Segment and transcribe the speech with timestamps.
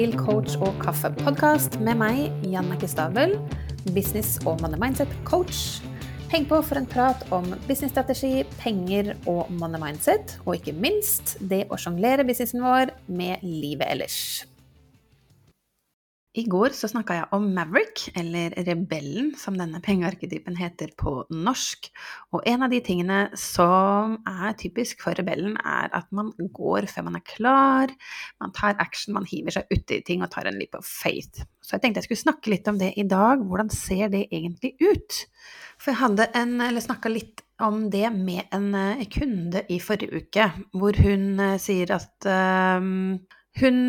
[0.00, 3.34] til Coach og kaffe-podkast med meg, Jannicke Stabel,
[3.92, 5.82] business- og money mindset-coach.
[6.30, 11.66] Heng på for en prat om businessstrategi, penger og money mindset, og ikke minst det
[11.68, 14.16] å sjonglere businessen vår med livet ellers.
[16.40, 21.90] I går så snakka jeg om Maverick, eller Rebellen, som denne pengearketypen heter på norsk.
[22.32, 27.08] Og en av de tingene som er typisk for rebellen, er at man går før
[27.10, 27.92] man er klar,
[28.40, 31.44] man tar action, man hiver seg uti ting og tar en leap of faith.
[31.60, 33.44] Så jeg tenkte jeg skulle snakke litt om det i dag.
[33.44, 35.22] Hvordan ser det egentlig ut?
[35.76, 40.24] For jeg hadde en, eller snakka litt om det med en eh, kunde i forrige
[40.24, 42.30] uke, hvor hun eh, sier at
[42.80, 43.18] um,
[43.60, 43.80] hun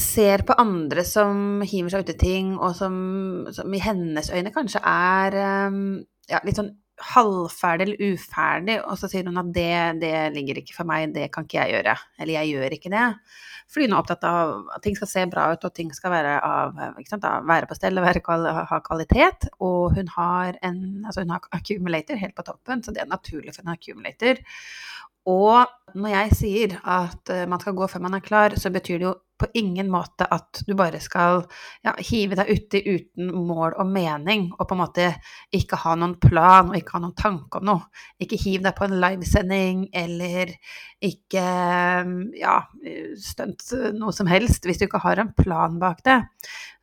[0.00, 2.94] ser på andre som hiver seg ut i ting, og som,
[3.54, 5.36] som, i hennes øyne kanskje er
[5.68, 6.74] um, ja, litt sånn
[7.14, 9.72] halvferdig eller uferdig, og så sier hun at det,
[10.02, 11.96] det ligger ikke for meg, det kan ikke jeg gjøre.
[12.20, 13.08] Eller jeg gjør ikke det.
[13.72, 16.34] Fordi hun er opptatt av at ting skal se bra ut, og ting skal være,
[16.44, 18.08] av, sant, være på stell og
[18.70, 19.48] ha kvalitet.
[19.64, 23.56] Og hun har en altså hun har accumulator helt på toppen, så det er naturlig
[23.56, 24.42] for en accumulator.
[25.30, 28.98] Og når jeg sier at eh, man skal gå før man er klar, så betyr
[28.98, 31.40] det jo på ingen måte at du bare skal
[31.82, 35.08] ja, hive deg uti uten mål og mening, og på en måte
[35.54, 37.88] ikke ha noen plan og ikke ha noen tanke om noe.
[38.22, 40.54] Ikke hiv deg på en livesending, eller
[41.02, 41.46] ikke
[42.38, 42.56] ja,
[43.20, 43.66] stunt
[43.98, 46.20] noe som helst hvis du ikke har en plan bak det.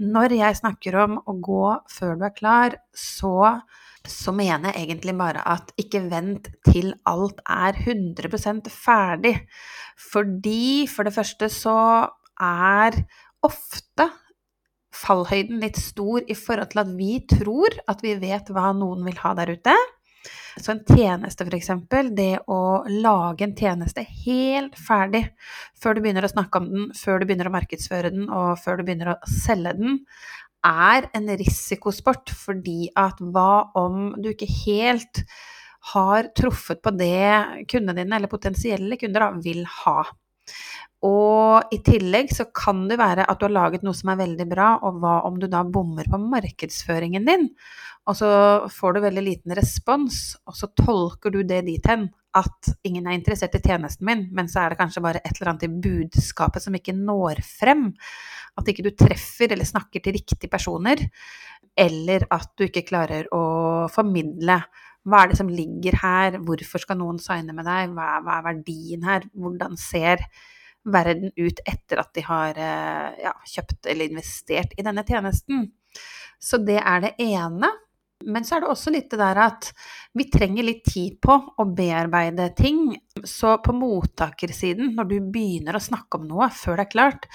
[0.00, 3.60] Når jeg snakker om å gå før du er klar, så
[4.06, 9.34] så mener jeg egentlig bare at ikke vent til alt er 100% ferdig.
[10.12, 11.78] Fordi for det første så
[12.38, 13.02] er
[13.44, 14.08] ofte
[14.98, 19.18] fallhøyden litt stor i forhold til at vi tror at vi vet hva noen vil
[19.22, 19.76] ha der ute.
[20.58, 21.70] Så en tjeneste, f.eks.
[22.16, 25.22] Det å lage en tjeneste helt ferdig
[25.78, 28.80] før du begynner å snakke om den, før du begynner å markedsføre den, og før
[28.80, 30.00] du begynner å selge den,
[30.66, 35.22] er en risikosport, fordi at hva om du ikke helt
[35.92, 40.02] har truffet på det kundene dine, eller potensielle kunder, da, vil ha.
[41.06, 44.46] Og i tillegg så kan det være at du har laget noe som er veldig
[44.50, 47.46] bra, og hva om du da bommer på markedsføringen din?
[48.08, 48.30] Og så
[48.72, 52.08] får du veldig liten respons, og så tolker du det dit hen
[52.38, 55.52] at ingen er interessert i tjenesten min, men så er det kanskje bare et eller
[55.52, 57.90] annet i budskapet som ikke når frem.
[58.58, 61.04] At ikke du treffer eller snakker til riktige personer,
[61.78, 63.42] eller at du ikke klarer å
[63.92, 64.60] formidle
[65.08, 68.46] hva er det som ligger her, hvorfor skal noen signe med deg, hva, hva er
[68.50, 70.24] verdien her, hvordan ser
[70.88, 75.68] verden ut etter at de har eh, ja, kjøpt eller investert i denne tjenesten.
[76.38, 77.70] Så det er det ene.
[78.26, 79.68] Men så er det også litt det der at
[80.18, 82.90] vi trenger litt tid på å bearbeide ting.
[83.22, 87.28] Så på mottakersiden, når du begynner å snakke om noe før det er klart,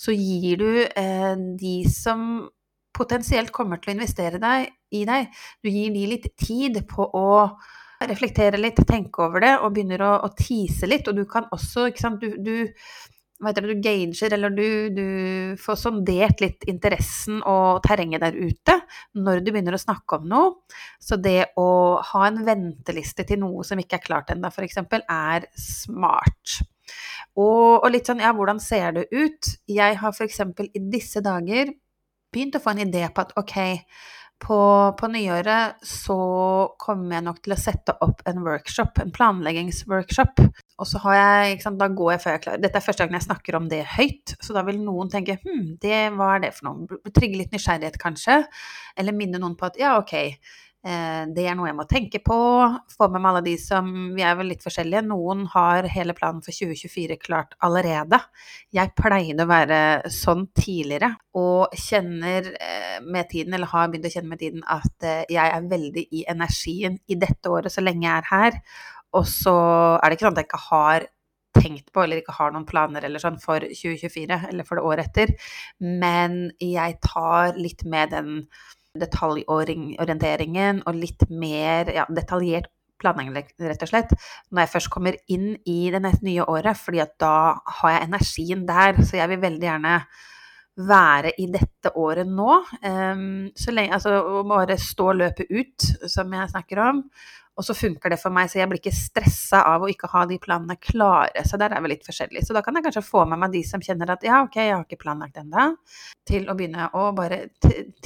[0.00, 2.48] så gir du eh, de som
[2.96, 5.28] potensielt kommer til å investere deg, i deg,
[5.62, 7.28] du gir de litt tid på å
[8.08, 11.08] reflektere litt, tenke over det og begynner å, å tease litt.
[11.08, 14.66] Og du kan også, ikke sant, du, du hva heter det, du gager, eller du,
[14.92, 15.06] du,
[15.60, 18.76] får sondert litt interessen og terrenget der ute
[19.16, 20.50] når du begynner å snakke om noe.
[21.00, 21.70] Så det å
[22.12, 26.60] ha en venteliste til noe som ikke er klart ennå, f.eks., er smart.
[27.38, 29.54] Og, og, litt sånn, ja, hvordan ser det ut?
[29.70, 30.42] Jeg har f.eks.
[30.68, 31.72] i disse dager
[32.30, 33.56] begynt å få en idé på at ok,
[34.40, 34.58] på,
[34.98, 36.16] på, nyåret så
[36.80, 40.40] kommer jeg nok til å sette opp en workshop, en planleggingsworkshop.
[40.80, 42.62] Og så har jeg, ikke sant, da går jeg før jeg er klar.
[42.62, 45.76] Dette er første gangen jeg snakker om det høyt, så da vil noen tenke hm,
[45.82, 47.00] det, hva er det for noe?
[47.12, 48.40] Trigge litt nysgjerrighet, kanskje.
[48.98, 50.16] Eller minne noen på at ja, ok,
[50.80, 52.36] det er noe jeg må tenke på.
[52.94, 55.02] Få med meg alle de som Vi er vel litt forskjellige.
[55.04, 58.16] Noen har hele planen for 2024 klart allerede.
[58.72, 59.80] Jeg pleide å være
[60.14, 65.06] sånn tidligere, og kjenner eh, med tiden, eller har begynt å kjenne med tiden, at
[65.06, 68.60] eh, jeg er veldig i energien i dette året så lenge jeg er her.
[69.20, 69.56] Og så
[69.98, 71.10] er det ikke sånn at jeg ikke har
[71.60, 75.10] tenkt på, eller ikke har noen planer eller sånn for 2024, eller for det året
[75.10, 75.32] etter,
[75.82, 78.30] men jeg tar litt med den
[78.98, 82.70] detaljorienteringen og litt mer ja, detaljert
[83.00, 83.32] planlegging,
[83.64, 84.10] rett og slett,
[84.50, 88.66] når jeg først kommer inn i det nye året, fordi at da har jeg energien
[88.68, 89.00] der.
[89.00, 89.94] Så jeg vil veldig gjerne
[90.78, 92.60] være i dette året nå.
[92.84, 97.04] Um, så lenge, altså bare stå løpet ut, som jeg snakker om.
[97.60, 100.22] Og så funker det for meg, så jeg blir ikke stressa av å ikke ha
[100.30, 101.42] de planene klare.
[101.44, 102.46] Så der er vi litt forskjellige.
[102.46, 104.72] Så da kan jeg kanskje få med meg de som kjenner at ja, ok, jeg
[104.72, 105.66] har ikke planlagt ennå,
[106.30, 107.42] til å begynne å bare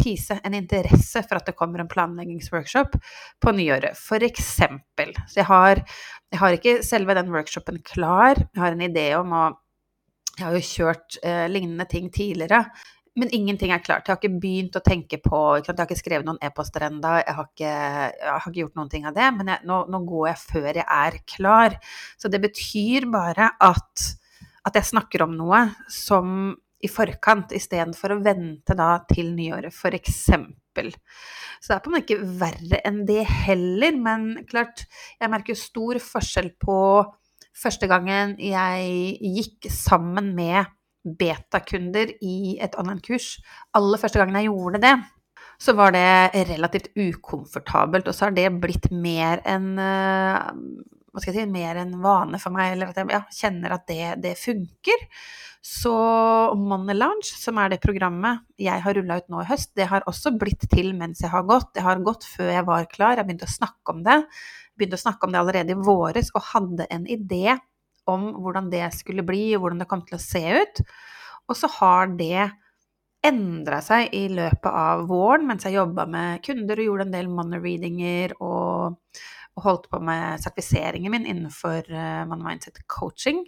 [0.00, 2.98] tise en interesse for at det kommer en planleggingsworkshop
[3.44, 4.00] på nyåret.
[4.00, 5.14] For eksempel.
[5.28, 5.84] Så jeg har,
[6.34, 9.44] jeg har ikke selve den workshopen klar, jeg har en idé om å
[10.34, 12.64] Jeg har jo kjørt eh, lignende ting tidligere,
[13.14, 14.08] men ingenting er klart.
[14.08, 17.46] Jeg har ikke begynt å tenke på Jeg har ikke skrevet noen e-poster ennå, jeg,
[17.62, 19.28] jeg, har ikke gjort noen ting av det.
[19.36, 21.78] Men jeg, nå, nå, går jeg før jeg er klar.
[22.18, 24.08] Så det betyr bare at,
[24.66, 26.50] at jeg snakker om noe som
[26.84, 30.18] i forkant, istedenfor å vente da til nyåret, f.eks.
[30.74, 34.84] Så det er på en måte ikke verre enn det heller, men klart,
[35.22, 36.78] jeg merker stor forskjell på
[37.54, 40.70] første gangen jeg gikk sammen med
[41.04, 43.36] betakunder i et online-kurs.
[43.76, 44.94] Aller første gangen jeg gjorde det,
[45.60, 48.08] så var det relativt ukomfortabelt.
[48.08, 50.50] Og så har det blitt mer enn eh,
[51.14, 53.84] hva skal jeg si, mer en vane for meg, eller at jeg ja, kjenner at
[53.86, 55.04] det, det, funker.
[55.64, 55.92] Så
[56.58, 60.02] Money Lounge, som er det programmet jeg har rulla ut nå i høst, det har
[60.10, 61.70] også blitt til mens jeg har gått.
[61.78, 64.18] Det har gått før jeg var klar, jeg begynte å snakke om det.
[64.74, 67.54] Begynte å snakke om det allerede i våres og hadde en idé
[68.10, 70.82] om hvordan det skulle bli, og hvordan det kom til å se ut.
[71.46, 72.50] Og så har det
[73.24, 77.30] endra seg i løpet av våren mens jeg jobba med kunder og gjorde en del
[77.32, 78.98] money readinger og,
[79.54, 83.44] og holdt på med sertifiseringen min innenfor uh, money mindset coaching.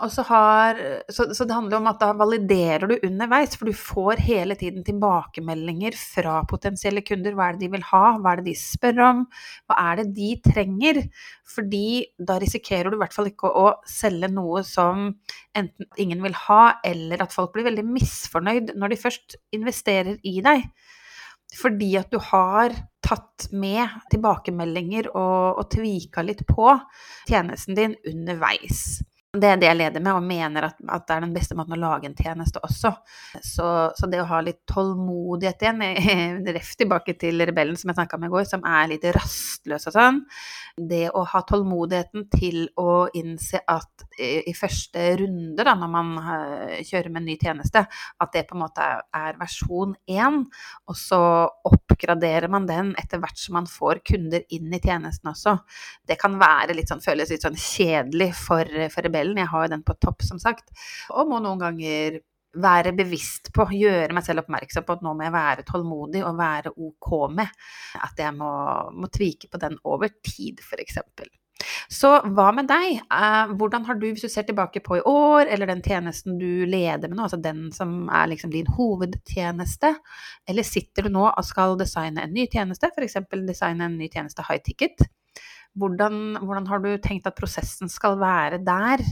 [0.00, 0.78] Har,
[1.12, 4.84] så, så, det handler om at da validerer du underveis, for du får hele tiden
[4.86, 7.34] tilbakemeldinger fra potensielle kunder.
[7.36, 9.24] Hva er det de vil ha, hva er det de spør om,
[9.68, 11.02] hva er det de trenger?
[11.50, 11.84] Fordi
[12.16, 15.10] da risikerer du i hvert fall ikke å, å selge noe som
[15.56, 20.38] enten ingen vil ha, eller at folk blir veldig misfornøyd når de først investerer i
[20.46, 20.64] deg.
[21.60, 22.74] Fordi at du har
[23.04, 26.72] tatt med tilbakemeldinger og, og tvika litt på
[27.28, 29.00] tjenesten din underveis.
[29.30, 31.76] Det er det jeg leder med, og mener at, at, det er den beste måten
[31.76, 32.90] å lage en tjeneste også.
[33.46, 38.18] Så, så det å ha litt tålmodighet igjen, ref tilbake til rebellen som jeg snakka
[38.18, 40.18] med i går, som er litt rastløs og sånn.
[40.74, 46.10] Det å ha tålmodigheten til å innse at i, i første runde, da, når man
[46.18, 50.42] uh, kjører med en ny tjeneste, at det på en måte er, er versjon én,
[50.90, 51.22] og så
[51.70, 55.54] oppgraderer man den etter hvert som man får kunder inn i tjenesten også.
[56.02, 59.66] Det kan være litt sånn, føles litt sånn kjedelig for, for rebellen tabellen, jeg har
[59.66, 60.70] jo den på topp, som sagt,
[61.10, 62.20] og må noen ganger
[62.60, 66.38] være bevisst på, gjøre meg selv oppmerksom på at nå må jeg være tålmodig og
[66.40, 67.52] være ok med
[68.02, 68.54] at jeg må,
[68.90, 70.98] må tvike på den over tid, f.eks.
[71.92, 73.02] Så hva med deg?
[73.04, 76.64] Eh, hvordan har du, hvis du ser tilbake på i år, eller den tjenesten du
[76.64, 79.92] leder med nå, altså den som er liksom din hovedtjeneste,
[80.48, 83.20] eller sitter du nå og skal designe en ny tjeneste, f.eks.
[83.46, 85.06] designe en ny tjeneste high ticket?
[85.78, 89.04] Hvordan, hvordan, har du tenkt at prosessen skal være der?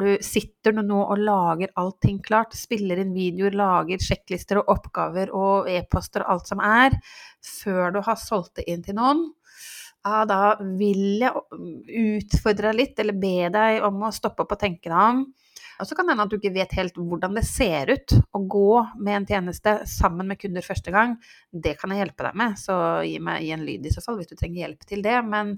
[0.00, 2.56] Du, sitter du nå og lager allting klart?
[2.58, 6.96] Spiller inn videoer, lager sjekklister og oppgaver og e-poster og alt som er,
[7.44, 9.28] før du har solgt det inn til noen?
[10.00, 11.34] Ja, da vil jeg
[12.24, 15.26] utfordre deg litt, eller be deg om å stoppe opp og tenke deg om.
[15.80, 18.42] Og så kan det hende at du ikke vet helt hvordan det ser ut å
[18.52, 21.16] gå med en tjeneste sammen med kunder første gang.
[21.50, 24.20] Det kan jeg hjelpe deg med, så gi meg gi en lyd i så fall
[24.20, 25.16] hvis du trenger hjelp til det.
[25.26, 25.54] Men,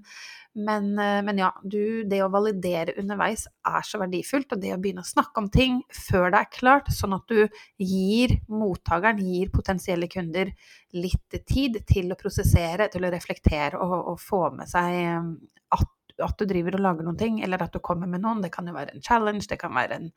[0.54, 4.54] men, eh, men ja, du, det å validere underveis er så verdifullt.
[4.54, 7.42] Og det å begynne å snakke om ting før det er klart, sånn at du
[7.82, 10.52] gir mottakeren, gir potensielle kunder
[10.94, 15.34] litt tid til å prosessere, til å reflektere og, og få med seg eh,
[15.72, 18.42] at at du driver og lager noen ting, eller at du kommer med noen.
[18.44, 20.08] Det kan jo være en challenge, det kan være en,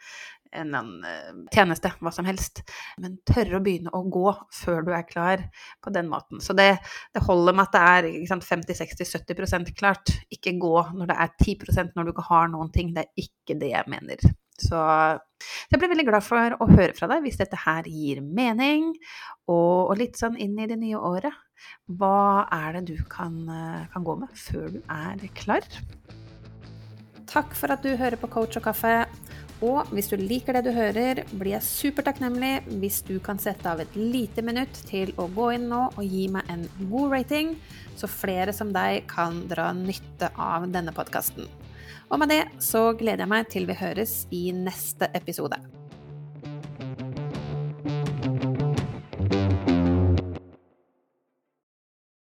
[0.56, 2.64] en, en uh, tjeneste, hva som helst.
[3.02, 5.46] Men tørre å begynne å gå før du er klar
[5.84, 6.42] på den måten.
[6.44, 6.72] Så det,
[7.16, 7.84] det holder med at det
[8.22, 10.16] er 50-60-70% klart.
[10.34, 12.96] Ikke gå når det er 10% når du ikke har noen ting.
[12.96, 14.28] Det er ikke det jeg mener.
[14.62, 14.80] Så
[15.72, 18.94] jeg blir veldig glad for å høre fra deg hvis dette her gir mening,
[19.52, 21.36] og, og litt sånn inn i det nye året.
[21.88, 25.66] Hva er det du kan, eh, kan gå med før du er klar?
[27.26, 29.06] Takk for at du hører på Coach og kaffe.
[29.64, 33.80] Og hvis du liker det du hører, blir jeg supertakknemlig hvis du kan sette av
[33.80, 37.56] et lite minutt til å gå inn nå og gi meg en god rating,
[37.96, 41.48] så flere som deg kan dra nytte av denne podkasten.
[42.12, 45.58] Og med det så gleder jeg meg til vi høres i neste episode.